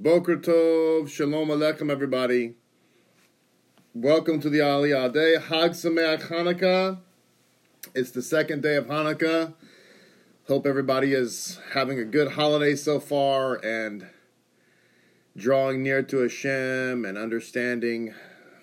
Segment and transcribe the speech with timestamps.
[0.00, 2.54] Boker Tov, Shalom Aleichem, everybody.
[3.92, 5.32] Welcome to the Aliyah Day.
[5.32, 7.00] Hag Sameach Hanukkah.
[7.96, 9.54] It's the second day of Hanukkah.
[10.46, 14.06] Hope everybody is having a good holiday so far and
[15.36, 18.14] drawing near to Hashem and understanding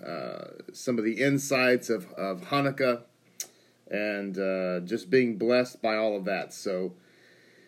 [0.07, 3.01] uh, some of the insights of, of Hanukkah
[3.91, 6.53] and uh, just being blessed by all of that.
[6.53, 6.93] So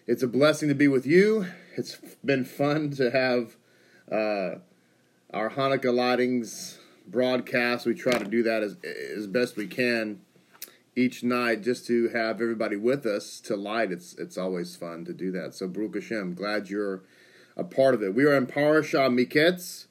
[0.05, 1.47] it's a blessing to be with you.
[1.77, 3.55] It's been fun to have
[4.11, 4.61] uh,
[5.31, 7.85] our Hanukkah lightings broadcast.
[7.85, 8.77] We try to do that as,
[9.15, 10.21] as best we can
[10.95, 13.91] each night just to have everybody with us to light.
[13.91, 15.53] It's it's always fun to do that.
[15.53, 17.03] So Baruch Hashem, glad you're
[17.55, 18.15] a part of it.
[18.15, 19.85] We are in Parashah Miketz.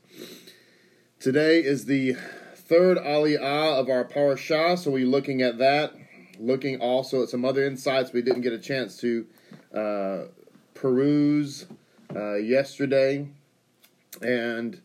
[1.21, 2.15] Today is the
[2.57, 5.95] third aliyah of our parashah, so we're looking at that,
[6.41, 9.27] looking also at some other insights we didn't get a chance to
[9.73, 10.24] uh,
[10.77, 11.66] peruse
[12.15, 13.28] uh, yesterday,
[14.23, 14.80] and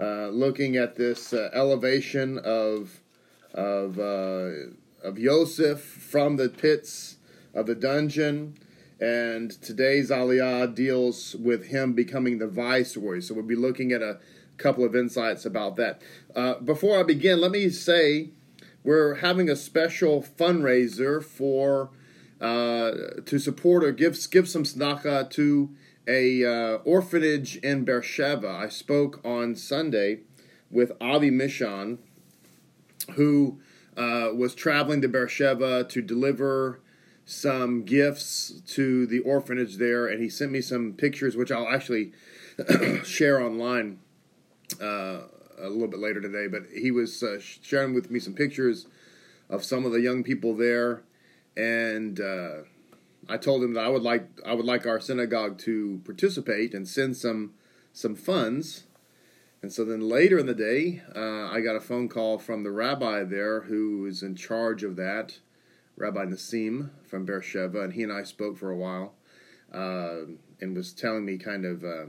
[0.00, 3.00] uh, looking at this uh, elevation of
[3.54, 4.50] of uh,
[5.02, 7.16] of Yosef from the pits
[7.54, 8.58] of the dungeon.
[8.98, 13.20] And today's aliyah deals with him becoming the viceroy.
[13.20, 14.18] So we'll be looking at a
[14.56, 16.00] couple of insights about that.
[16.34, 18.30] Uh, before I begin, let me say
[18.84, 21.90] we're having a special fundraiser for
[22.40, 22.92] uh,
[23.24, 25.70] to support or give give some tzedakah to
[26.06, 28.48] a uh, orphanage in Beersheba.
[28.48, 30.20] I spoke on Sunday
[30.70, 31.98] with Avi Mishon,
[33.12, 33.58] who
[33.96, 36.80] uh, was traveling to Beersheba to deliver
[37.24, 42.12] some gifts to the orphanage there, and he sent me some pictures, which I'll actually
[43.04, 43.98] share online
[44.80, 45.22] uh,
[45.58, 46.46] a little bit later today.
[46.46, 48.86] But he was uh, sharing with me some pictures
[49.50, 51.02] of some of the young people there,
[51.56, 52.62] and uh,
[53.28, 56.86] I told him that I would like I would like our synagogue to participate and
[56.86, 57.54] send some
[57.92, 58.84] some funds.
[59.62, 62.70] And so then later in the day, uh, I got a phone call from the
[62.70, 65.38] rabbi there who is in charge of that,
[65.96, 69.14] Rabbi Nassim from Beersheba, and he and I spoke for a while,
[69.72, 70.26] uh,
[70.60, 72.06] and was telling me kind of uh,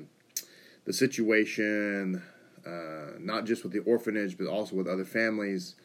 [0.85, 2.21] the situation,
[2.65, 5.75] uh, not just with the orphanage, but also with other families.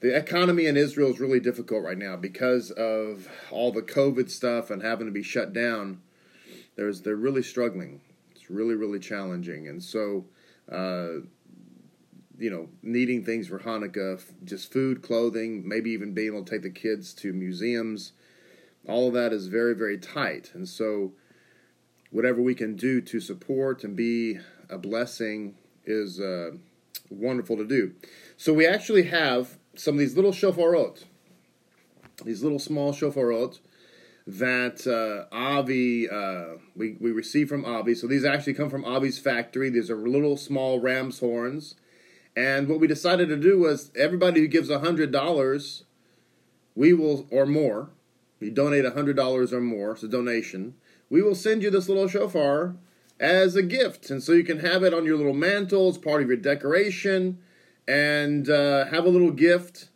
[0.00, 4.70] The economy in Israel is really difficult right now because of all the COVID stuff
[4.70, 6.00] and having to be shut down.
[6.76, 8.00] There's they're really struggling.
[8.30, 10.24] It's really really challenging, and so.
[10.70, 11.26] Uh,
[12.40, 16.62] you know, needing things for Hanukkah, just food, clothing, maybe even being able to take
[16.62, 18.12] the kids to museums.
[18.88, 20.50] All of that is very, very tight.
[20.54, 21.12] And so,
[22.10, 24.38] whatever we can do to support and be
[24.70, 26.52] a blessing is uh,
[27.10, 27.92] wonderful to do.
[28.38, 31.04] So, we actually have some of these little shofarot,
[32.24, 33.58] these little small shofarot
[34.26, 37.94] that uh, Avi uh, we we received from Avi.
[37.94, 39.70] So these actually come from Avi's factory.
[39.70, 41.76] These are little small ram's horns,
[42.36, 45.84] and what we decided to do was everybody who gives hundred dollars,
[46.74, 47.90] we will or more,
[48.38, 50.74] you donate hundred dollars or more, it's a donation.
[51.08, 52.76] We will send you this little shofar
[53.18, 56.22] as a gift, and so you can have it on your little mantle as part
[56.22, 57.38] of your decoration,
[57.90, 59.88] and uh, have a little gift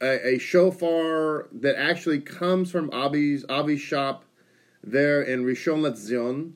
[0.00, 4.24] a, a shofar that actually comes from Avi's Avi's shop
[4.82, 6.52] there in Rishon LeZion,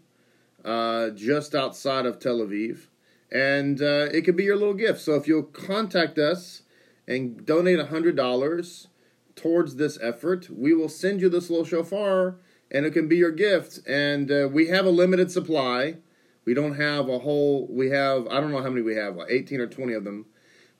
[0.64, 2.86] uh, just outside of Tel Aviv,
[3.30, 5.00] and uh, it could be your little gift.
[5.00, 6.62] So if you'll contact us
[7.06, 8.88] and donate hundred dollars
[9.36, 12.36] towards this effort, we will send you this little shofar,
[12.70, 13.80] and it can be your gift.
[13.86, 15.98] And uh, we have a limited supply.
[16.46, 17.68] We don't have a whole.
[17.70, 20.24] We have I don't know how many we have, like eighteen or twenty of them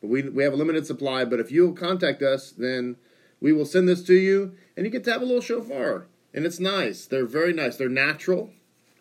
[0.06, 1.24] we, we have a limited supply.
[1.24, 2.96] But if you'll contact us, then
[3.40, 6.06] we will send this to you, and you get to have a little shofar.
[6.32, 7.06] And it's nice.
[7.06, 7.76] They're very nice.
[7.76, 8.50] They're natural,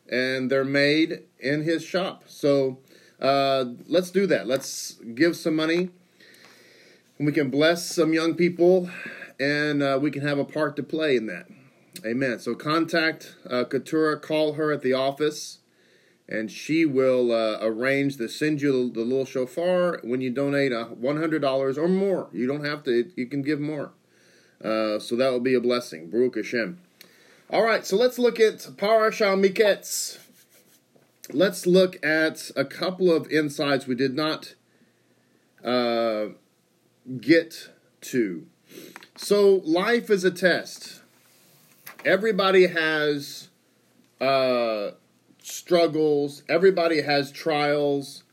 [0.10, 2.24] and they're made in his shop.
[2.28, 2.80] So
[3.22, 4.48] uh, let's do that.
[4.48, 5.90] Let's give some money,
[7.18, 8.90] and we can bless some young people,
[9.40, 11.48] and uh, we can have a part to play in that.
[12.06, 12.40] Amen.
[12.40, 15.60] So contact uh, Katura, call her at the office
[16.28, 20.86] and she will uh, arrange to send you the, little shofar when you donate a
[20.86, 22.30] $100 or more.
[22.34, 23.92] You don't have to, you can give more.
[24.64, 26.10] Uh, so that will be a blessing.
[26.10, 26.80] Baruch Hashem.
[27.50, 30.18] All right, so let's look at Parashah Miketz.
[31.32, 34.56] Let's look at a couple of insights we did not
[35.64, 36.28] uh,
[37.20, 37.70] get
[38.02, 38.48] to.
[39.16, 41.02] So, life is a test.
[42.04, 43.50] Everybody has
[44.20, 44.92] uh,
[45.46, 46.42] struggles.
[46.50, 48.24] Everybody has trials.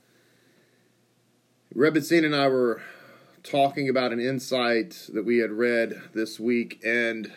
[1.75, 2.83] Rebbetzin and I were
[3.43, 7.31] talking about an insight that we had read this week, and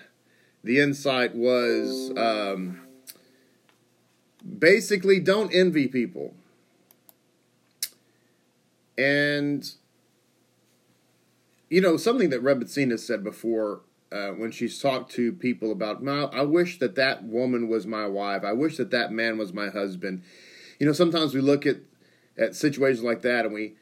[0.63, 2.81] the insight was um,
[4.57, 6.33] basically don't envy people.
[8.98, 9.69] And,
[11.69, 13.81] you know, something that Rebbetzin said before
[14.12, 18.44] uh, when she's talked to people about, I wish that that woman was my wife.
[18.44, 20.24] I wish that that man was my husband.
[20.80, 21.78] You know, sometimes we look at,
[22.38, 23.75] at situations like that and we,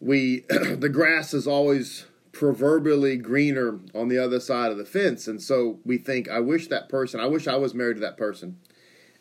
[0.00, 5.26] we the grass is always proverbially greener on the other side of the fence.
[5.26, 8.16] And so we think, I wish that person, I wish I was married to that
[8.16, 8.58] person.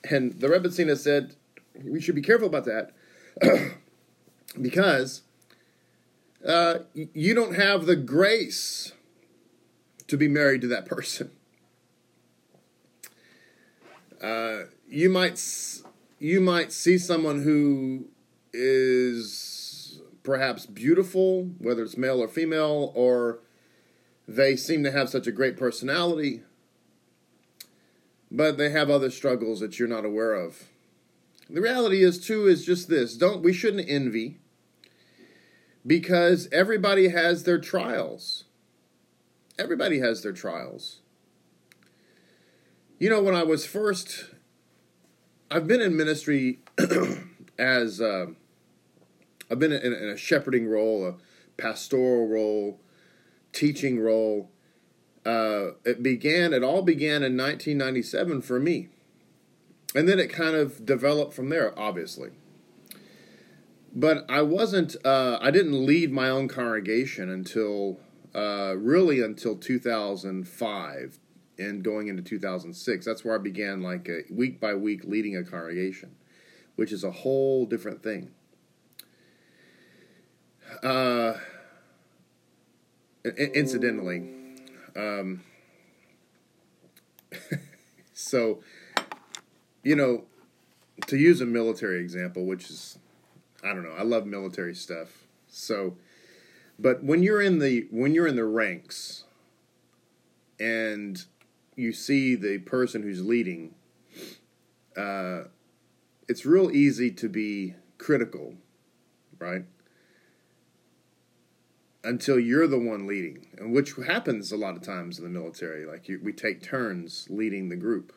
[0.09, 1.35] And the Rebbetzin said,
[1.83, 2.91] we should be careful about that
[4.61, 5.23] because
[6.45, 8.93] uh, you don't have the grace
[10.07, 11.31] to be married to that person.
[14.21, 15.41] Uh, you might
[16.19, 18.07] you might see someone who
[18.53, 23.39] is perhaps beautiful, whether it's male or female, or
[24.27, 26.41] they seem to have such a great personality,
[28.31, 30.63] but they have other struggles that you're not aware of.
[31.49, 33.15] The reality is too is just this.
[33.15, 34.39] Don't we shouldn't envy
[35.85, 38.43] because everybody has their trials.
[39.59, 41.01] Everybody has their trials.
[42.99, 44.31] You know, when I was first
[45.49, 46.59] I've been in ministry
[47.59, 48.27] as uh,
[49.49, 51.15] I've been in, in a shepherding role, a
[51.61, 52.81] pastoral role,
[53.53, 54.51] teaching role.
[55.25, 56.53] Uh, it began.
[56.53, 58.89] It all began in 1997 for me
[59.95, 62.31] and then it kind of developed from there, obviously.
[63.93, 67.99] But I wasn't, uh, I didn't lead my own congregation until
[68.37, 71.19] uh, really until 2005
[71.59, 73.05] and going into 2006.
[73.05, 76.15] That's where I began, like, a week by week leading a congregation,
[76.75, 78.31] which is a whole different thing.
[80.83, 81.33] Uh,
[83.25, 84.29] incidentally,
[84.95, 85.41] um,
[88.13, 88.61] so
[89.87, 90.25] you know,
[91.07, 92.99] to use a military example, which is,
[93.63, 95.23] I don't know, I love military stuff.
[95.47, 95.95] So,
[96.79, 99.25] but when you're in the when you're in the ranks,
[100.59, 101.23] and
[101.75, 103.75] you see the person who's leading,
[104.95, 105.43] uh,
[106.27, 108.55] it's real easy to be critical,
[109.39, 109.65] right?
[112.03, 115.85] Until you're the one leading, and which happens a lot of times in the military.
[115.85, 118.13] Like you, we take turns leading the group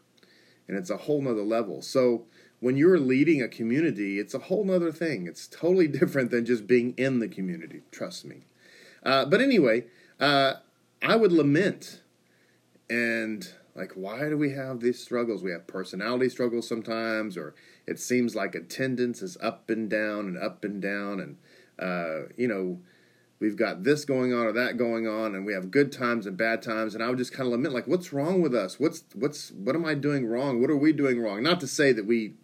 [0.71, 1.83] and it's a whole nother level.
[1.83, 2.27] So
[2.61, 5.27] when you're leading a community, it's a whole nother thing.
[5.27, 7.83] It's totally different than just being in the community.
[7.91, 8.45] Trust me.
[9.03, 9.87] Uh, but anyway,
[10.21, 10.55] uh,
[11.03, 12.03] I would lament
[12.89, 15.43] and like, why do we have these struggles?
[15.43, 17.55] We have personality struggles sometimes, or
[17.87, 21.37] it seems like attendance is up and down and up and down, and
[21.79, 22.81] uh, you know
[23.39, 26.37] we've got this going on or that going on and we have good times and
[26.37, 29.05] bad times and i would just kind of lament like what's wrong with us what's
[29.15, 32.05] what's what am i doing wrong what are we doing wrong not to say that
[32.05, 32.35] we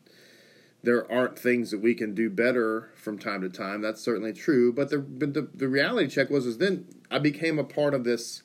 [0.87, 4.73] there aren't things that we can do better from time to time that's certainly true
[4.73, 8.05] but the but the, the reality check was is then i became a part of
[8.05, 8.43] this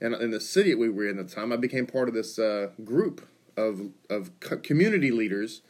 [0.00, 2.14] and in the city that we were in at the time i became part of
[2.14, 4.30] this uh, group of of
[4.62, 5.62] community leaders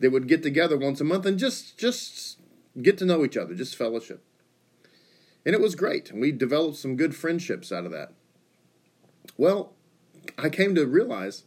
[0.00, 2.38] that would get together once a month and just just
[2.80, 4.24] get to know each other just fellowship
[5.44, 6.10] and it was great.
[6.10, 8.12] And we developed some good friendships out of that.
[9.36, 9.72] Well,
[10.38, 11.44] I came to realize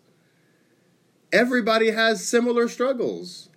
[1.31, 3.49] everybody has similar struggles.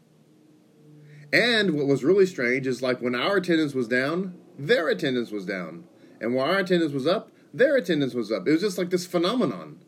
[1.32, 5.44] And what was really strange is like when our attendance was down, their attendance was
[5.44, 5.84] down.
[6.20, 8.46] And when our attendance was up, their attendance was up.
[8.48, 9.80] It was just like this phenomenon.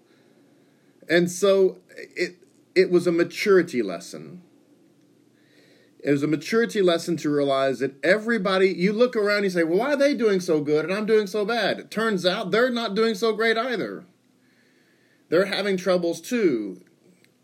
[1.08, 2.36] And so it
[2.74, 4.42] it was a maturity lesson
[6.02, 9.78] it was a maturity lesson to realize that everybody, you look around you say, well,
[9.78, 11.78] why are they doing so good and I'm doing so bad?
[11.78, 14.04] It turns out they're not doing so great either.
[15.28, 16.82] They're having troubles too.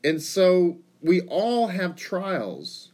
[0.03, 2.93] And so we all have trials.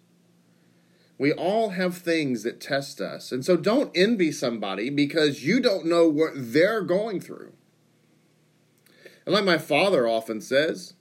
[1.23, 3.31] We all have things that test us.
[3.31, 7.53] And so don't envy somebody because you don't know what they're going through.
[9.25, 10.95] And like my father often says,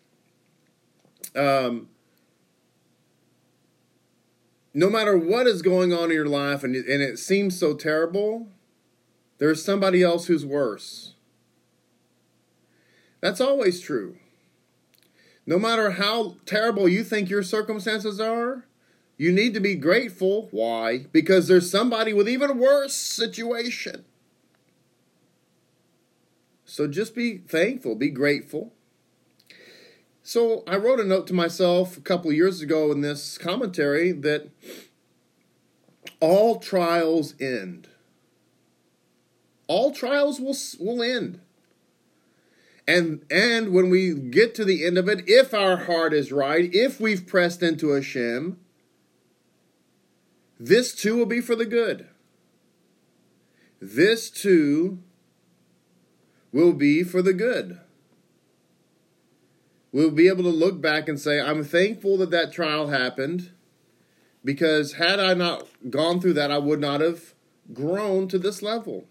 [1.35, 1.89] um,
[4.75, 8.47] no matter what is going on in your life and and it seems so terrible,
[9.39, 11.15] there's somebody else who's worse.
[13.21, 14.17] That's always true.
[15.47, 18.67] No matter how terrible you think your circumstances are,
[19.21, 20.47] you need to be grateful.
[20.49, 21.05] Why?
[21.11, 24.03] Because there's somebody with even worse situation.
[26.65, 28.73] So just be thankful, be grateful.
[30.23, 34.49] So I wrote a note to myself a couple years ago in this commentary that
[36.19, 37.89] all trials end.
[39.67, 41.39] All trials will will end.
[42.87, 46.67] And and when we get to the end of it, if our heart is right,
[46.73, 48.57] if we've pressed into Hashem,
[50.61, 52.07] this too will be for the good.
[53.79, 54.99] this too
[56.51, 57.79] will be for the good.
[59.91, 63.51] We'll be able to look back and say, I'm thankful that that trial happened
[64.45, 67.33] because had I not gone through that, I would not have
[67.73, 69.05] grown to this level.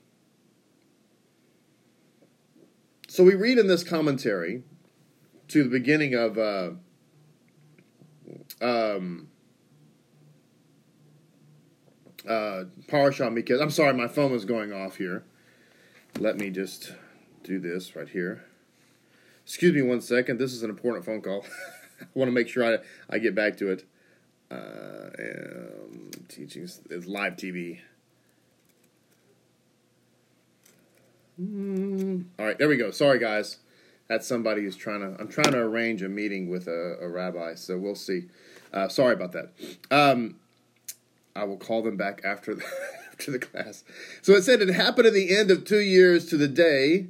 [3.08, 4.62] So we read in this commentary
[5.48, 6.70] to the beginning of uh,
[8.62, 9.29] um,
[12.26, 13.60] uh, Parashah Miketz.
[13.60, 15.24] I'm sorry, my phone was going off here.
[16.18, 16.92] Let me just
[17.42, 18.44] do this right here.
[19.44, 20.38] Excuse me one second.
[20.38, 21.44] This is an important phone call.
[22.00, 23.84] I want to make sure I, I get back to it.
[24.50, 27.80] Uh, um, teaching is live TV.
[31.40, 32.90] Mm, all right, there we go.
[32.90, 33.58] Sorry, guys.
[34.08, 35.20] That's somebody who's trying to.
[35.20, 38.24] I'm trying to arrange a meeting with a, a rabbi, so we'll see.
[38.72, 39.52] Uh, sorry about that.
[39.90, 40.36] Um,
[41.34, 42.64] I will call them back after the,
[43.12, 43.84] after the class.
[44.22, 47.08] So it said it happened at the end of two years to the day,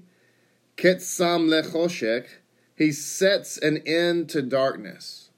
[0.76, 2.26] Ketsam lechoshek,
[2.74, 5.30] he sets an end to darkness.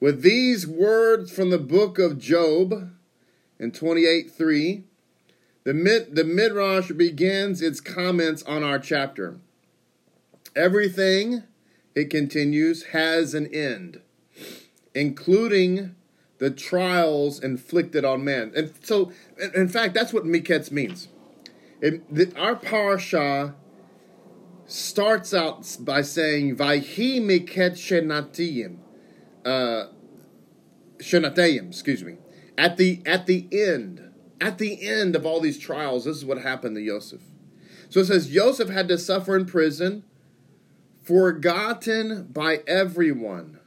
[0.00, 2.90] With these words from the book of Job
[3.58, 4.84] in 28 3,
[5.64, 9.38] the, mid, the Midrash begins its comments on our chapter.
[10.56, 11.44] Everything,
[11.94, 14.00] it continues, has an end,
[14.94, 15.94] including
[16.38, 18.52] the trials inflicted on man.
[18.56, 19.12] And so,
[19.54, 21.08] in fact, that's what Miketz means.
[21.80, 23.54] It, the, our parasha
[24.66, 28.78] starts out by saying, Vayhi Miketz Shenatiyim.
[29.44, 29.88] Uh,
[30.98, 32.18] Shenatayim, excuse me.
[32.56, 36.38] At the, at the end, at the end of all these trials, this is what
[36.38, 37.22] happened to Joseph.
[37.88, 40.04] So it says, Joseph had to suffer in prison,
[41.02, 43.58] forgotten by everyone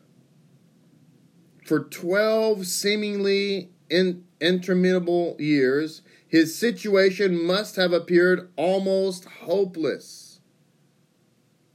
[1.65, 10.39] for 12 seemingly in, interminable years, his situation must have appeared almost hopeless.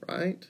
[0.09, 0.49] Right?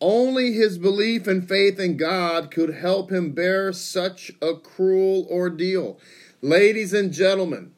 [0.00, 5.98] Only his belief and faith in God could help him bear such a cruel ordeal.
[6.42, 7.72] Ladies and gentlemen,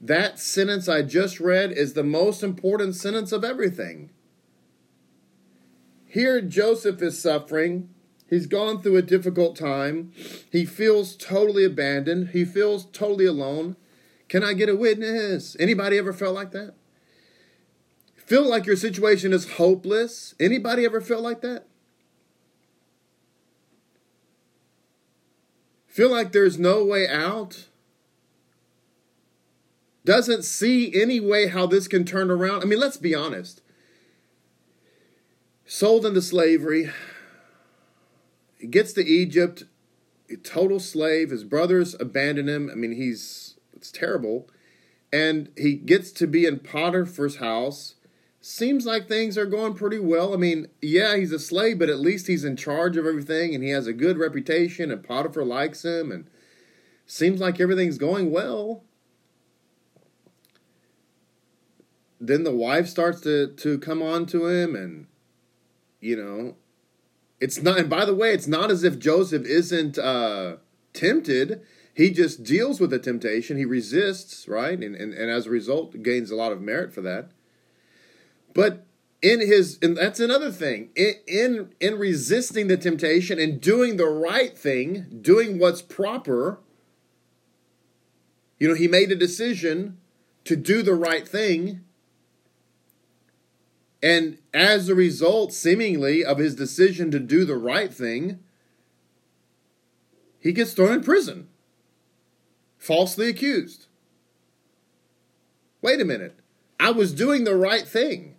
[0.00, 4.10] that sentence I just read is the most important sentence of everything.
[6.06, 7.90] Here, Joseph is suffering
[8.30, 10.12] He's gone through a difficult time.
[10.52, 12.28] He feels totally abandoned.
[12.28, 13.74] He feels totally alone.
[14.28, 15.56] Can I get a witness?
[15.58, 16.74] Anybody ever felt like that?
[18.14, 20.36] Feel like your situation is hopeless?
[20.38, 21.66] Anybody ever felt like that?
[25.88, 27.66] Feel like there's no way out?
[30.04, 32.62] Doesn't see any way how this can turn around?
[32.62, 33.60] I mean, let's be honest.
[35.66, 36.90] Sold into slavery,
[38.60, 39.64] he gets to Egypt,
[40.28, 41.30] a total slave.
[41.30, 42.68] His brothers abandon him.
[42.70, 44.48] I mean, he's it's terrible.
[45.12, 47.94] And he gets to be in Potiphar's house.
[48.42, 50.34] Seems like things are going pretty well.
[50.34, 53.64] I mean, yeah, he's a slave, but at least he's in charge of everything and
[53.64, 56.28] he has a good reputation and Potiphar likes him and
[57.06, 58.84] seems like everything's going well.
[62.20, 65.06] Then the wife starts to to come on to him and
[66.00, 66.56] you know,
[67.40, 70.56] it's not, and by the way, it's not as if Joseph isn't uh,
[70.92, 71.62] tempted.
[71.94, 73.56] He just deals with the temptation.
[73.56, 74.78] He resists, right?
[74.78, 77.30] And, and, and as a result, gains a lot of merit for that.
[78.54, 78.86] But
[79.22, 84.06] in his, and that's another thing, in, in, in resisting the temptation and doing the
[84.06, 86.60] right thing, doing what's proper,
[88.58, 89.98] you know, he made a decision
[90.44, 91.84] to do the right thing
[94.02, 98.40] and as a result, seemingly, of his decision to do the right thing,
[100.38, 101.48] he gets thrown in prison,
[102.78, 103.86] falsely accused.
[105.82, 106.38] Wait a minute.
[106.78, 108.36] I was doing the right thing.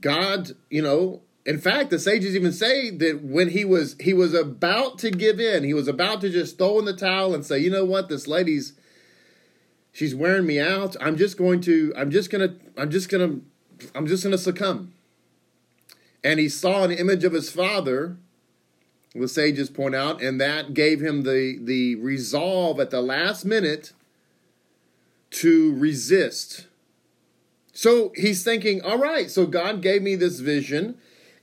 [0.00, 4.32] God, you know, in fact, the sages even say that when he was he was
[4.32, 7.58] about to give in, he was about to just throw in the towel and say,
[7.58, 8.08] "You know what?
[8.08, 8.74] This lady's
[9.92, 10.96] she's wearing me out.
[11.00, 13.44] I'm just going to I'm just to I'm just to
[13.94, 14.92] I'm just going to succumb.
[16.22, 18.16] And he saw an image of his father,
[19.14, 23.92] the sages point out, and that gave him the, the resolve at the last minute
[25.30, 26.66] to resist.
[27.72, 30.98] So he's thinking, all right, so God gave me this vision.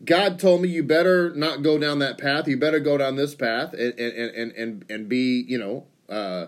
[0.06, 2.48] God told me you better not go down that path.
[2.48, 6.48] You better go down this path and and and and, and be, you know, uh,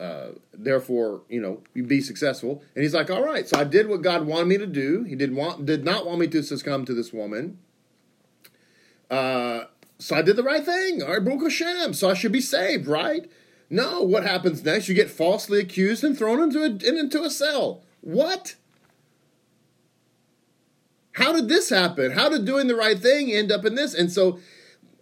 [0.00, 2.62] uh, therefore, you know, you be successful.
[2.74, 5.04] And he's like, all right, so I did what God wanted me to do.
[5.04, 7.58] He did want did not want me to succumb to this woman.
[9.10, 9.64] Uh,
[9.98, 11.02] so I did the right thing.
[11.02, 11.92] All right, Baruch Hashem.
[11.92, 13.30] So I should be saved, right?
[13.68, 14.88] No, what happens next?
[14.88, 17.82] You get falsely accused and thrown into a, into a cell.
[18.00, 18.56] What?
[21.12, 22.12] How did this happen?
[22.12, 23.92] How did doing the right thing end up in this?
[23.92, 24.40] And so,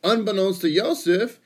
[0.03, 1.39] unbeknownst to Joseph,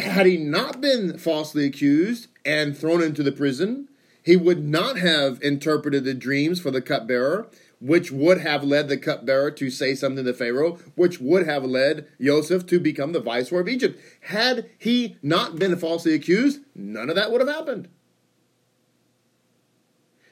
[0.00, 3.88] had he not been falsely accused and thrown into the prison,
[4.22, 7.48] he would not have interpreted the dreams for the cupbearer,
[7.80, 12.06] which would have led the cupbearer to say something to Pharaoh, which would have led
[12.20, 14.00] Joseph to become the viceroy of Egypt.
[14.22, 17.88] Had he not been falsely accused, none of that would have happened.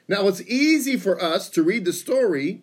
[0.07, 2.61] Now, it's easy for us to read the story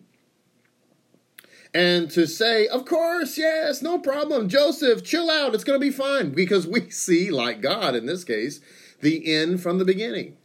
[1.73, 4.49] and to say, of course, yes, no problem.
[4.49, 5.53] Joseph, chill out.
[5.53, 6.31] It's going to be fine.
[6.31, 8.59] Because we see, like God in this case,
[9.01, 10.37] the end from the beginning.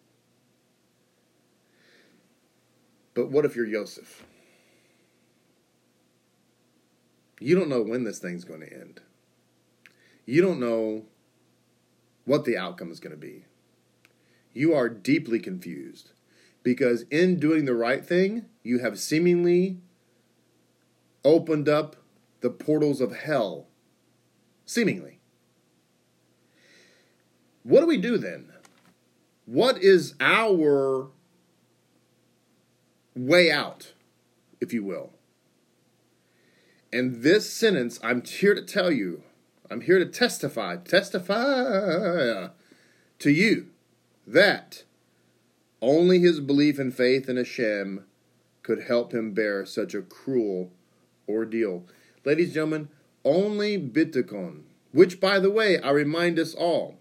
[3.14, 4.25] But what if you're Joseph?
[7.40, 9.00] You don't know when this thing's going to end.
[10.26, 11.04] You don't know
[12.25, 13.44] what the outcome is going to be.
[14.52, 16.12] You are deeply confused
[16.62, 19.78] because in doing the right thing, you have seemingly
[21.25, 21.96] opened up
[22.40, 23.66] the portals of hell.
[24.64, 25.20] Seemingly.
[27.64, 28.52] What do we do then?
[29.47, 31.09] What is our
[33.16, 33.92] way out,
[34.61, 35.12] if you will?
[36.92, 39.23] And this sentence, I'm here to tell you,
[39.71, 42.49] I'm here to testify, testify
[43.18, 43.71] to you
[44.26, 44.85] that
[45.80, 48.04] only his belief and faith in Hashem
[48.62, 50.71] could help him bear such a cruel
[51.28, 51.85] ordeal.
[52.25, 52.88] Ladies and gentlemen,
[53.25, 57.00] only Bitachon, which by the way, I remind us all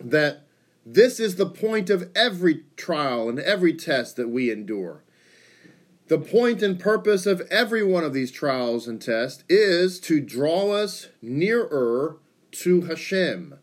[0.00, 0.46] that
[0.84, 5.02] this is the point of every trial and every test that we endure.
[6.08, 10.70] The point and purpose of every one of these trials and tests is to draw
[10.70, 12.18] us nearer
[12.52, 13.58] to Hashem,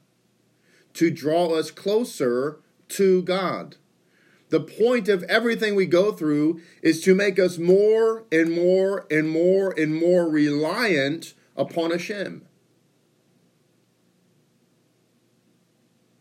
[0.94, 3.78] to draw us closer to God.
[4.50, 9.30] The point of everything we go through is to make us more and more and
[9.30, 12.46] more and more reliant upon Hashem.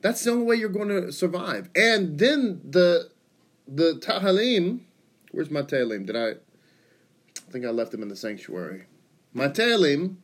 [0.02, 1.70] That's the only way you're going to survive.
[1.74, 3.10] And then the
[3.66, 4.80] the Tehillim,
[5.30, 6.04] where's my Tehillim?
[6.04, 8.84] Did I I think I left them in the sanctuary.
[9.32, 10.16] My Tehillim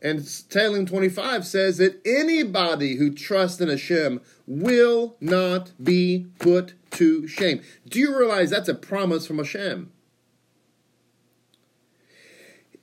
[0.00, 7.26] and Tehillim 25 says that anybody who trusts in Hashem will not be put to
[7.26, 7.62] shame.
[7.88, 9.90] Do you realize that's a promise from Hashem?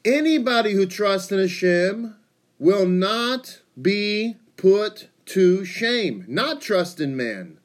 [0.04, 2.16] Anybody who trusts in Hashem
[2.60, 6.26] will not be put to shame.
[6.28, 7.60] Not trust in man,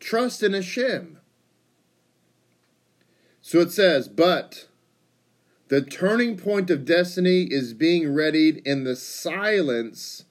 [0.00, 1.18] trust in Hashem.
[3.40, 4.68] So it says, but
[5.68, 10.24] the turning point of destiny is being readied in the silence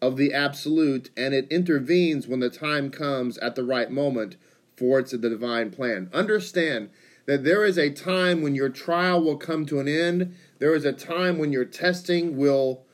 [0.00, 4.36] of the absolute, and it intervenes when the time comes at the right moment
[4.76, 6.08] for it's the divine plan.
[6.14, 6.88] Understand
[7.26, 10.34] that there is a time when your trial will come to an end.
[10.58, 12.84] There is a time when your testing will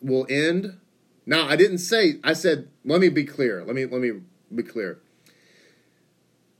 [0.00, 0.78] will end.
[1.26, 3.64] Now, I didn't say I said let me be clear.
[3.64, 4.12] Let me let me
[4.54, 5.00] be clear.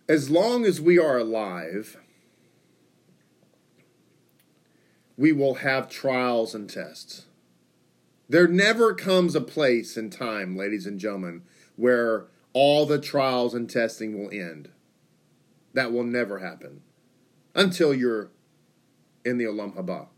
[0.09, 1.97] As long as we are alive,
[5.17, 7.27] we will have trials and tests.
[8.29, 11.43] There never comes a place in time, ladies and gentlemen,
[11.77, 14.71] where all the trials and testing will end.
[15.75, 16.83] That will never happen
[17.55, 18.31] until you're
[19.25, 20.09] in the Olam Haba.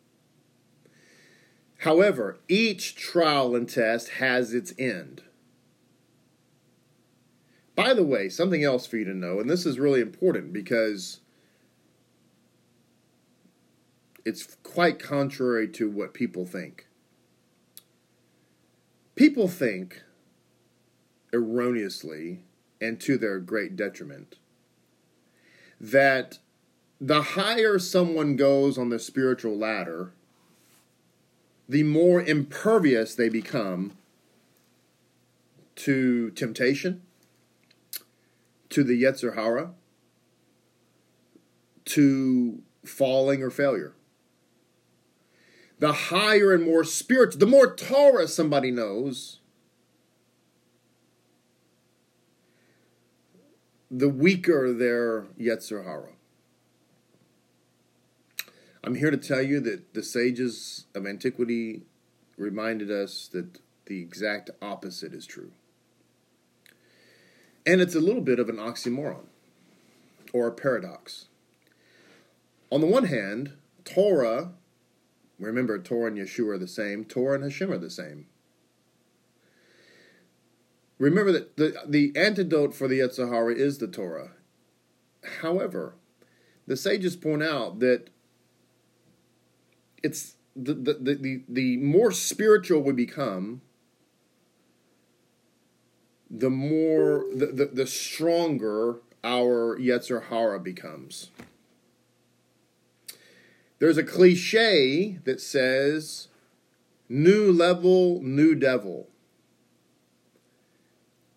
[1.78, 5.22] However, each trial and test has its end.
[7.74, 11.20] By the way, something else for you to know, and this is really important because
[14.24, 16.88] it's quite contrary to what people think.
[19.14, 20.02] People think
[21.32, 22.42] erroneously
[22.80, 24.36] and to their great detriment
[25.80, 26.38] that
[27.00, 30.12] the higher someone goes on the spiritual ladder,
[31.68, 33.92] the more impervious they become
[35.76, 37.02] to temptation,
[38.70, 39.72] to the Yetzer Hara,
[41.86, 43.94] to falling or failure
[45.78, 49.40] the higher and more spiritual, the more Torah somebody knows,
[53.90, 56.12] the weaker their Yetzer Hara.
[58.88, 61.82] I'm here to tell you that the sages of antiquity
[62.38, 65.50] reminded us that the exact opposite is true.
[67.66, 69.26] And it's a little bit of an oxymoron
[70.32, 71.26] or a paradox.
[72.72, 73.52] On the one hand,
[73.84, 74.52] Torah
[75.38, 77.04] Remember, Torah and Yeshua are the same.
[77.04, 78.24] Torah and Hashem are the same.
[80.96, 84.30] remember that the, the antidote for the Yetzer Hara is the Torah.
[85.42, 85.96] However,
[86.66, 88.08] the sages point out that
[90.02, 93.62] it's the, the, the, the, more spiritual we become,
[96.30, 101.30] the more the, the, the stronger our Yetzer Hara becomes.
[103.78, 106.28] There's a cliche that says,
[107.08, 109.08] new level, new devil.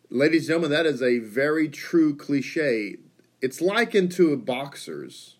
[0.09, 2.97] Ladies and gentlemen, that is a very true cliche.
[3.41, 5.37] It's likened to boxers.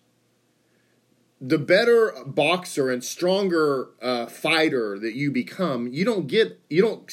[1.44, 7.10] The better boxer and stronger uh, fighter that you become, you don't get, you don't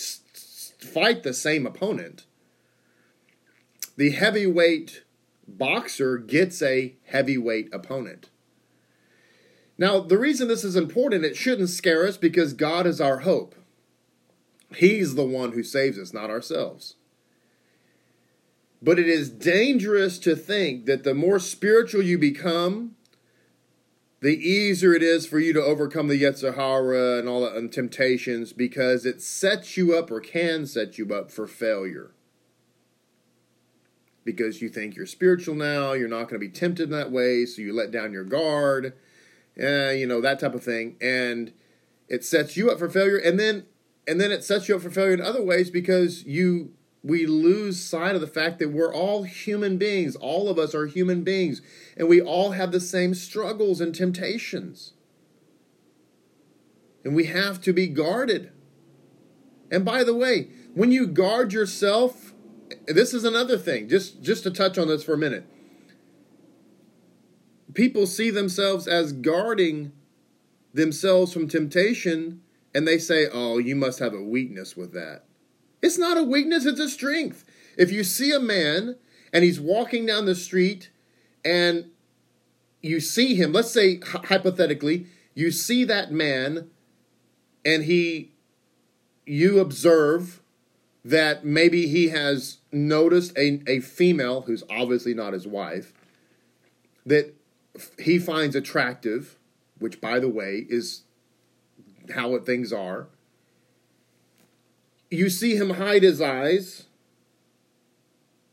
[0.80, 2.26] fight the same opponent.
[3.98, 5.04] The heavyweight
[5.48, 8.30] boxer gets a heavyweight opponent.
[9.80, 13.56] Now, the reason this is important, it shouldn't scare us because God is our hope.
[14.76, 16.96] He's the one who saves us, not ourselves.
[18.80, 22.96] But it is dangerous to think that the more spiritual you become,
[24.22, 27.72] the easier it is for you to overcome the Yetzer Hara and all the and
[27.72, 32.12] temptations because it sets you up or can set you up for failure
[34.26, 37.46] because you think you're spiritual now, you're not going to be tempted in that way,
[37.46, 38.94] so you let down your guard,
[39.60, 40.98] uh, you know, that type of thing.
[41.02, 41.54] And
[42.08, 43.18] it sets you up for failure.
[43.18, 43.66] And then
[44.08, 47.82] and then it sets you up for failure in other ways because you we lose
[47.82, 50.16] sight of the fact that we're all human beings.
[50.16, 51.62] All of us are human beings,
[51.96, 54.94] and we all have the same struggles and temptations.
[57.04, 58.52] And we have to be guarded.
[59.72, 62.34] And by the way, when you guard yourself
[62.88, 63.88] this is another thing.
[63.88, 65.46] Just just to touch on this for a minute.
[67.74, 69.92] People see themselves as guarding
[70.74, 72.42] themselves from temptation
[72.74, 75.26] and they say, "Oh, you must have a weakness with that."
[75.82, 77.46] It's not a weakness, it's a strength.
[77.78, 78.98] If you see a man
[79.32, 80.90] and he's walking down the street
[81.46, 81.92] and
[82.82, 86.70] you see him, let's say hypothetically, you see that man
[87.64, 88.32] and he
[89.26, 90.42] you observe
[91.06, 95.94] that maybe he has noticed a, a female who's obviously not his wife
[97.06, 97.34] that
[98.00, 99.38] he finds attractive,
[99.78, 101.04] which, by the way, is
[102.14, 103.08] how things are.
[105.10, 106.86] You see him hide his eyes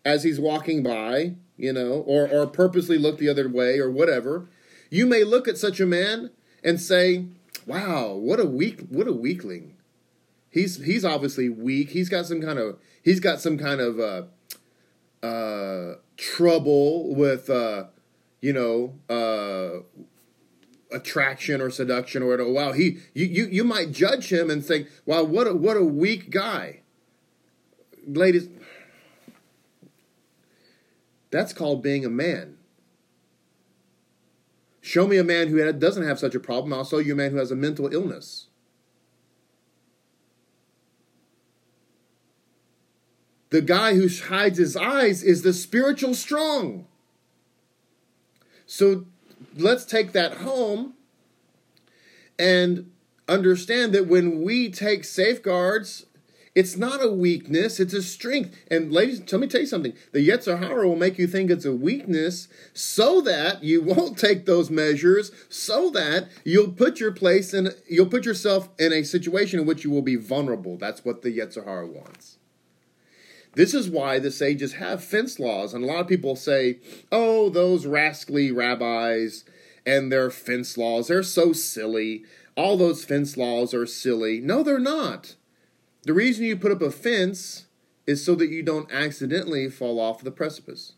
[0.05, 4.47] as he's walking by, you know, or, or purposely look the other way or whatever.
[4.88, 6.31] You may look at such a man
[6.62, 7.27] and say,
[7.66, 9.77] wow, what a weak, what a weakling
[10.57, 11.90] he's he's obviously weak.
[11.90, 17.85] He's got some kind of he's got some kind of uh, uh, trouble with uh,
[18.40, 19.83] you know uh,
[20.92, 22.51] attraction or seduction or whatever.
[22.51, 25.85] Wow, he you, you you might judge him and think, wow, what a what a
[25.85, 26.81] weak guy.
[28.07, 28.49] Ladies,
[31.31, 32.57] that's called being a man.
[34.81, 36.72] Show me a man who doesn't have such a problem.
[36.72, 38.46] I'll show you a man who has a mental illness.
[43.51, 46.87] The guy who hides his eyes is the spiritual strong.
[48.66, 49.07] So
[49.57, 50.95] let's take that home
[52.38, 52.90] and
[53.29, 56.07] understand that when we take safeguards,
[56.55, 58.57] it's not a weakness, it's a strength.
[58.71, 59.92] And ladies, let me tell you something.
[60.12, 64.71] The Yetzer will make you think it's a weakness so that you won't take those
[64.71, 69.66] measures, so that you'll put your place in you'll put yourself in a situation in
[69.66, 70.79] which you will be vulnerable.
[70.79, 72.36] That's what the Yetzer wants.
[73.57, 75.73] This is why the sages have fence laws.
[75.73, 76.79] And a lot of people say,
[77.11, 79.45] oh, those rascally rabbis
[79.87, 82.25] and their fence laws, they're so silly.
[82.55, 84.40] All those fence laws are silly.
[84.40, 85.37] No, they're not.
[86.03, 87.64] The reason you put up a fence
[88.07, 90.92] is so that you don't accidentally fall off the precipice.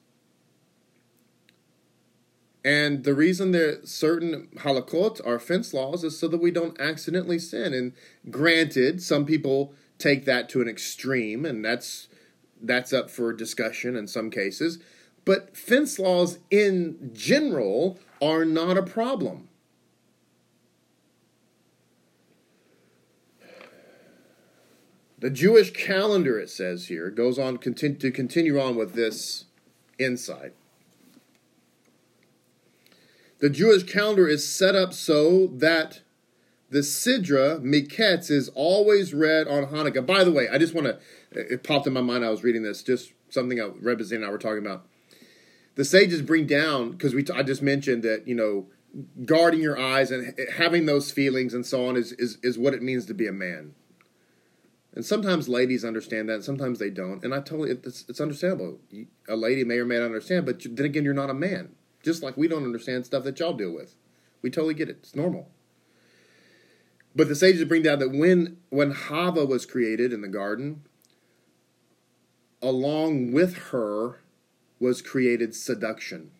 [2.64, 7.38] And the reason that certain halakot are fence laws is so that we don't accidentally
[7.38, 7.72] sin.
[7.72, 7.92] And
[8.30, 12.08] granted, some people take that to an extreme, and that's
[12.62, 14.78] that's up for discussion in some cases.
[15.24, 19.48] But fence laws in general are not a problem.
[25.18, 29.46] The Jewish calendar, it says here, goes on to continue on with this
[29.98, 30.54] insight.
[33.40, 36.00] The Jewish calendar is set up so that
[36.70, 40.04] the Sidra Miketz is always read on Hanukkah.
[40.04, 40.98] By the way, I just want to
[41.32, 42.24] it popped in my mind.
[42.24, 44.86] I was reading this, just something I, Rebbe and I were talking about.
[45.74, 48.66] The sages bring down because we I just mentioned that you know
[49.24, 52.82] guarding your eyes and having those feelings and so on is, is is what it
[52.82, 53.74] means to be a man.
[54.94, 57.22] And sometimes ladies understand that, and sometimes they don't.
[57.22, 58.80] And I totally, it's, it's understandable.
[59.28, 61.76] A lady may or may not understand, but then again, you're not a man.
[62.02, 63.94] Just like we don't understand stuff that y'all deal with.
[64.42, 64.98] We totally get it.
[65.00, 65.50] It's normal.
[67.14, 70.82] But the sages bring down that when when Hava was created in the garden,
[72.62, 74.20] along with her
[74.78, 76.30] was created seduction.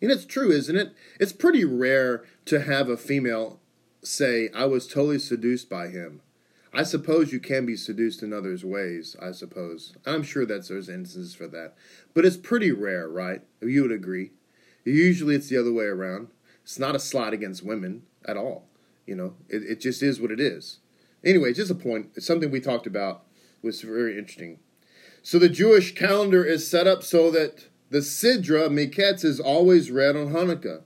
[0.00, 0.92] And it's true, isn't it?
[1.20, 3.60] It's pretty rare to have a female
[4.02, 6.22] say, I was totally seduced by him.
[6.74, 9.94] I suppose you can be seduced in others' ways, I suppose.
[10.06, 11.74] I'm sure that there's instances for that.
[12.14, 13.42] But it's pretty rare, right?
[13.60, 14.32] You would agree.
[14.84, 16.28] Usually it's the other way around.
[16.62, 18.64] It's not a slot against women at all.
[19.12, 20.78] You know, it, it just is what it is.
[21.22, 22.12] Anyway, just a point.
[22.14, 23.26] It's something we talked about
[23.62, 24.58] was very interesting.
[25.22, 30.16] So the Jewish calendar is set up so that the Sidra Miketz is always read
[30.16, 30.84] on Hanukkah.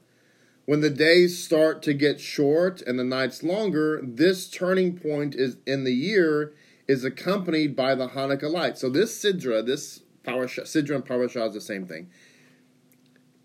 [0.65, 5.59] When the days start to get short and the nights longer, this turning point is
[5.65, 6.53] in the year
[6.89, 8.77] is accompanied by the Hanukkah light.
[8.77, 12.11] So this Sidra, this Parashah, Sidra and Parashah is the same thing,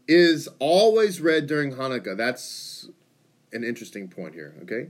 [0.08, 2.18] is always read during Hanukkah.
[2.18, 2.90] That's
[3.54, 4.90] an interesting point here, okay?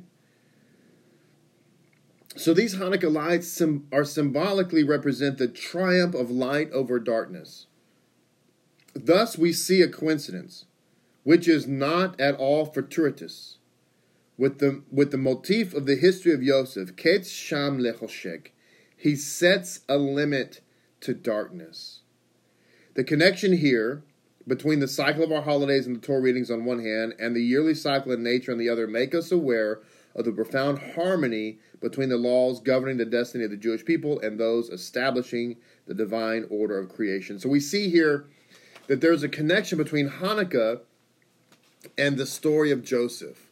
[2.35, 7.67] So these Hanukkah lights are symbolically represent the triumph of light over darkness.
[8.93, 10.65] Thus, we see a coincidence,
[11.23, 13.57] which is not at all fortuitous,
[14.37, 18.47] with the with the motif of the history of Yosef, Ketz Sham Lechoshek.
[18.95, 20.61] He sets a limit
[21.01, 22.01] to darkness.
[22.93, 24.03] The connection here
[24.47, 27.43] between the cycle of our holidays and the Torah readings on one hand, and the
[27.43, 29.81] yearly cycle of nature on the other, make us aware
[30.15, 34.39] of the profound harmony between the laws governing the destiny of the Jewish people and
[34.39, 37.39] those establishing the divine order of creation.
[37.39, 38.25] So we see here
[38.87, 40.81] that there's a connection between Hanukkah
[41.97, 43.47] and the story of Joseph.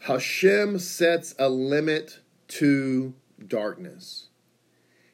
[0.00, 4.28] Hashem sets a limit to darkness.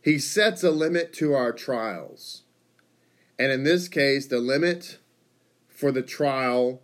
[0.02, 2.42] He sets a limit to our trials.
[3.42, 4.98] And in this case, the limit
[5.66, 6.82] for the trial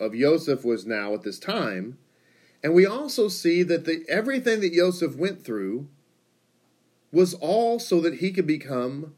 [0.00, 1.98] of Joseph was now at this time
[2.62, 5.88] and we also see that the, everything that Joseph went through
[7.12, 9.14] was all so that he could become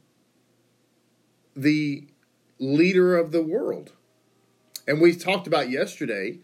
[1.55, 2.07] the
[2.59, 3.93] leader of the world.
[4.87, 6.39] And we talked about yesterday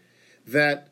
[0.45, 0.89] that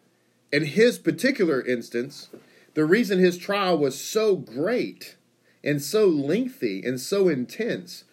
[0.51, 2.29] in his particular instance,
[2.73, 5.17] the reason his trial was so great
[5.63, 8.05] and so lengthy and so intense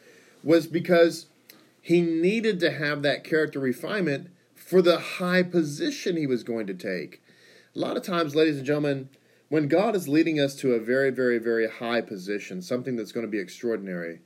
[0.42, 1.26] was because
[1.84, 6.72] he needed to have that character refinement for the high position he was going to
[6.72, 7.22] take.
[7.76, 9.10] A lot of times, ladies and gentlemen,
[9.50, 13.26] when God is leading us to a very, very, very high position, something that's going
[13.26, 14.20] to be extraordinary,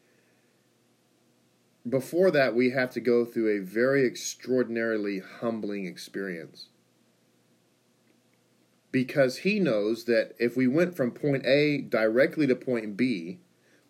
[1.89, 6.69] before that, we have to go through a very extraordinarily humbling experience.
[8.93, 13.41] Because He knows that if we went from point A directly to point B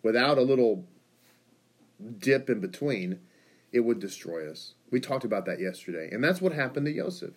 [0.01, 0.87] without a little
[2.17, 3.19] dip in between,
[3.71, 4.73] it would destroy us.
[4.91, 6.09] We talked about that yesterday.
[6.11, 7.33] And that's what happened to Joseph.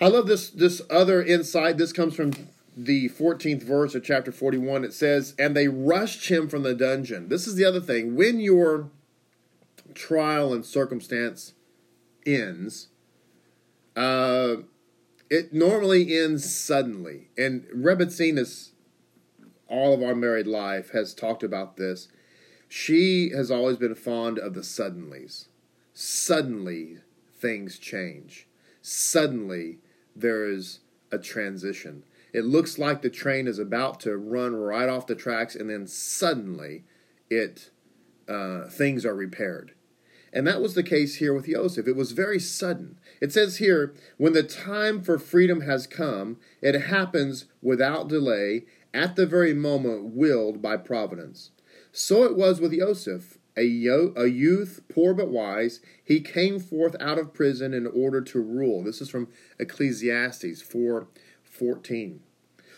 [0.00, 1.76] I love this this other insight.
[1.76, 2.32] This comes from
[2.76, 4.84] the 14th verse of chapter 41.
[4.84, 7.28] It says, And they rushed him from the dungeon.
[7.28, 8.16] This is the other thing.
[8.16, 8.88] When your
[9.94, 11.52] trial and circumstance
[12.24, 12.88] ends,
[13.94, 14.56] uh,
[15.28, 17.28] it normally ends suddenly.
[17.36, 18.38] And Rebbetzin
[19.70, 22.08] all of our married life, has talked about this.
[22.72, 25.48] She has always been fond of the suddenlies.
[25.92, 26.98] Suddenly,
[27.36, 28.46] things change.
[28.80, 29.78] Suddenly,
[30.14, 30.78] there is
[31.10, 32.04] a transition.
[32.32, 35.88] It looks like the train is about to run right off the tracks, and then
[35.88, 36.84] suddenly,
[37.28, 37.70] it
[38.28, 39.74] uh, things are repaired.
[40.32, 41.88] And that was the case here with Joseph.
[41.88, 43.00] It was very sudden.
[43.20, 49.16] It says here, when the time for freedom has come, it happens without delay, at
[49.16, 51.50] the very moment willed by providence.
[51.92, 56.96] So it was with Joseph a, yo- a youth, poor but wise, he came forth
[57.00, 58.82] out of prison in order to rule.
[58.82, 61.08] This is from Ecclesiastes 4
[61.42, 62.20] 14.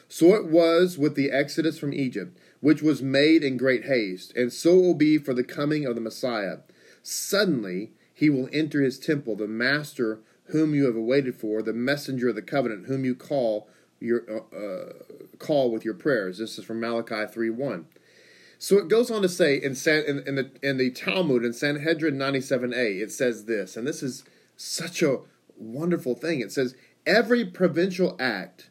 [0.09, 4.53] So it was with the exodus from Egypt, which was made in great haste, and
[4.53, 6.59] so will be for the coming of the Messiah.
[7.03, 12.29] Suddenly he will enter his temple, the master whom you have awaited for, the messenger
[12.29, 13.69] of the covenant, whom you call
[14.01, 14.93] your uh, uh,
[15.39, 16.39] call with your prayers.
[16.39, 17.87] This is from Malachi 3 1.
[18.63, 21.53] So it goes on to say in, San, in, in, the, in the Talmud, in
[21.53, 24.23] Sanhedrin 97a, it says this, and this is
[24.57, 25.19] such a
[25.57, 26.39] wonderful thing.
[26.39, 28.71] It says, Every provincial act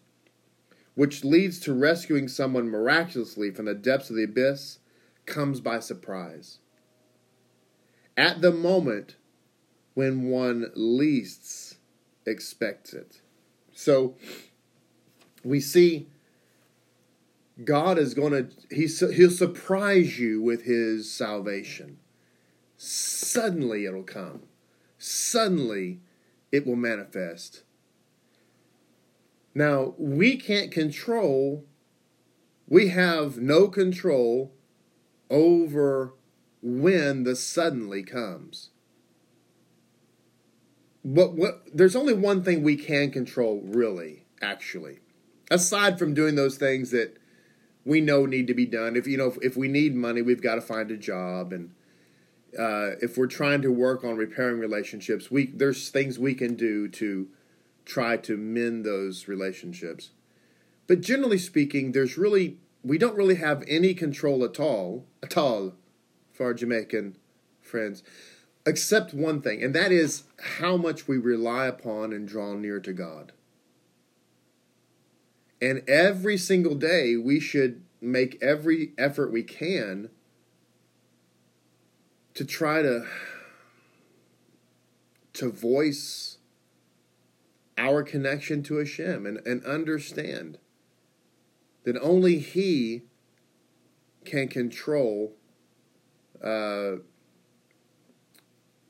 [0.96, 4.80] which leads to rescuing someone miraculously from the depths of the abyss
[5.26, 6.60] comes by surprise.
[8.16, 9.18] At the moment
[9.94, 11.76] when one least
[12.26, 13.20] expects it.
[13.74, 14.16] So
[15.44, 16.08] we see
[17.66, 21.98] God is going to he's, he'll surprise you with his salvation.
[22.78, 24.44] Suddenly it'll come.
[24.98, 26.02] Suddenly
[26.52, 27.64] it will manifest.
[29.54, 31.66] Now, we can't control
[32.72, 34.54] we have no control
[35.30, 36.14] over
[36.62, 38.70] when the suddenly comes.
[41.04, 45.00] But what there's only one thing we can control really, actually.
[45.50, 47.18] Aside from doing those things that
[47.86, 48.96] we know need to be done.
[48.96, 51.72] If you know if, if we need money, we've got to find a job and
[52.58, 56.88] uh, if we're trying to work on repairing relationships, we there's things we can do
[56.88, 57.30] to
[57.86, 60.12] try to mend those relationships.
[60.88, 65.74] But generally speaking, there's really we don't really have any control at all, at all,
[66.32, 67.18] for our Jamaican
[67.62, 68.04] friends,
[68.66, 70.24] except one thing, and that is
[70.58, 73.32] how much we rely upon and draw near to God.
[75.62, 80.10] And every single day, we should make every effort we can
[82.34, 83.06] to try to
[85.34, 86.38] to voice
[87.78, 90.58] our connection to Hashem and, and understand
[91.84, 93.04] that only He
[94.26, 95.34] can control
[96.44, 96.98] uh,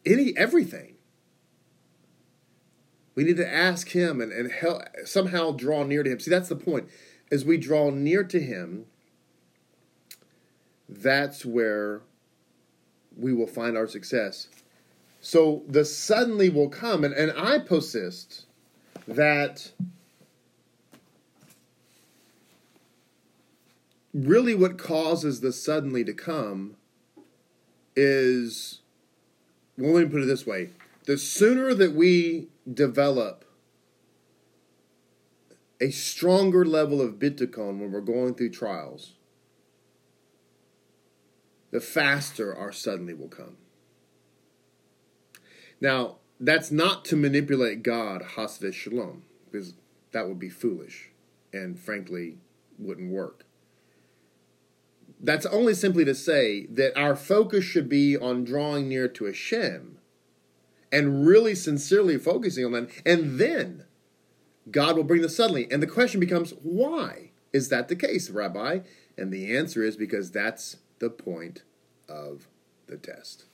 [0.06, 0.91] any everything.
[3.16, 6.20] We need to ask Him and, and help, somehow draw near to Him.
[6.20, 6.90] See, that's the point.
[7.32, 8.86] As we draw near to Him,
[10.88, 12.02] that's where
[13.18, 14.48] we will find our success.
[15.22, 18.46] So the suddenly will come, and, and I persist
[19.08, 19.72] that
[24.14, 26.76] really what causes the suddenly to come
[27.96, 28.80] is
[29.78, 30.70] well, let me put it this way
[31.12, 33.44] the sooner that we develop
[35.82, 39.16] a stronger level of bitachon when we're going through trials,
[41.70, 43.58] the faster our suddenly will come.
[45.82, 49.74] Now, that's not to manipulate God, Hasve Shalom, because
[50.14, 51.10] that would be foolish
[51.52, 52.38] and frankly
[52.80, 53.44] wouldn't work.
[55.20, 59.98] That's only simply to say that our focus should be on drawing near to Hashem
[60.92, 62.90] and really sincerely focusing on that.
[63.06, 63.86] And then
[64.70, 65.68] God will bring the suddenly.
[65.72, 68.80] And the question becomes, why is that the case, Rabbi?
[69.18, 71.64] And the answer is because that's the point
[72.08, 72.48] of
[72.88, 73.46] the test.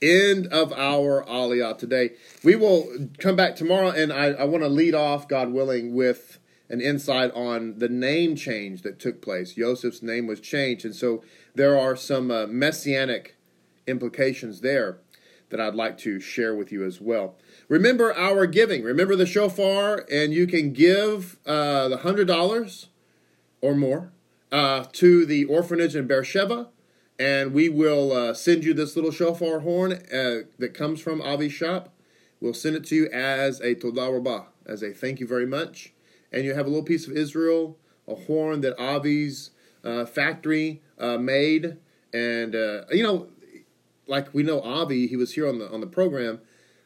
[0.00, 2.12] End of our Aliyah today.
[2.42, 6.40] We will come back tomorrow, and I, I want to lead off, God willing, with
[6.68, 9.54] an insight on the name change that took place.
[9.54, 11.22] Joseph's name was changed, and so
[11.54, 13.36] there are some uh, messianic
[13.86, 14.98] implications there
[15.52, 17.36] that I'd like to share with you as well.
[17.68, 18.82] Remember our giving.
[18.82, 22.88] Remember the shofar, and you can give uh, the hundred dollars
[23.60, 24.10] or more
[24.50, 26.70] uh, to the orphanage in Beersheba,
[27.18, 31.52] and we will uh, send you this little shofar horn uh, that comes from Avi's
[31.52, 31.94] shop.
[32.40, 35.92] We'll send it to you as a todah rabah, as a thank you very much
[36.32, 37.76] and you have a little piece of Israel,
[38.08, 39.50] a horn that Avi's
[39.84, 41.76] uh, factory uh, made,
[42.12, 42.54] and
[42.90, 43.28] you know,
[44.06, 46.40] like we know Avi, he was here on the on the program.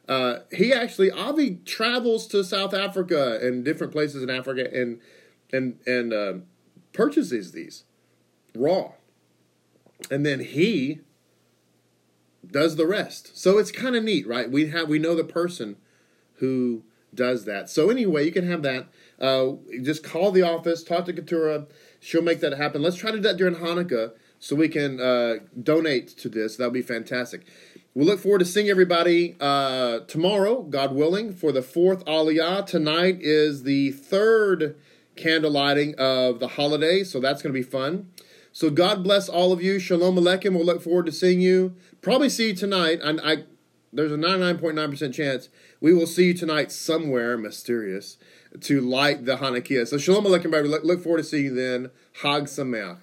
[0.08, 5.00] Uh, he actually Avi travels to South Africa and different places in Africa and
[5.52, 6.34] and and uh,
[6.92, 7.84] purchases these
[8.54, 8.92] raw,
[10.10, 11.00] and then he
[12.46, 13.36] does the rest.
[13.36, 14.50] So it's kind of neat, right?
[14.50, 15.76] We have we know the person
[16.34, 17.68] who does that.
[17.70, 18.88] So anyway, you can have that.
[19.18, 19.52] Uh,
[19.82, 21.66] just call the office, talk to Keturah.
[21.98, 22.82] She'll make that happen.
[22.82, 24.12] Let's try to do that during Hanukkah
[24.46, 26.54] so we can uh, donate to this.
[26.56, 27.44] That would be fantastic.
[27.94, 32.64] We look forward to seeing everybody uh, tomorrow, God willing, for the fourth Aliyah.
[32.64, 34.76] Tonight is the third
[35.16, 38.08] candle lighting of the holiday, so that's going to be fun.
[38.52, 39.80] So God bless all of you.
[39.80, 40.54] Shalom Aleichem.
[40.54, 41.74] We'll look forward to seeing you.
[42.00, 43.00] Probably see you tonight.
[43.02, 43.36] I, I
[43.92, 45.48] there's a 99.9% chance
[45.80, 48.16] we will see you tonight somewhere mysterious
[48.60, 49.88] to light the Hanukkah.
[49.88, 50.68] So Shalom Aleichem, everybody.
[50.68, 51.90] Look, look forward to seeing you then.
[52.22, 52.98] Hag Sameach.